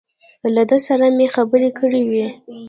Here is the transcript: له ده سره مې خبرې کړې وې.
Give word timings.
له 0.55 0.63
ده 0.69 0.77
سره 0.87 1.05
مې 1.17 1.27
خبرې 1.35 1.69
کړې 1.79 2.01
وې. 2.09 2.27